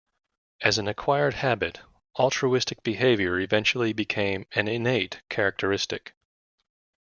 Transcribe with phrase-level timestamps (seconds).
[0.61, 1.81] As an acquired habit,
[2.17, 6.13] altruistic behavior eventually became an innate characteristic.